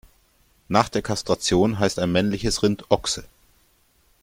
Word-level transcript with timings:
Nach 0.67 0.89
der 0.89 1.03
Kastration 1.03 1.77
heißt 1.77 1.99
ein 1.99 2.11
männliches 2.11 2.63
Rind 2.63 2.89
Ochse. 2.89 3.23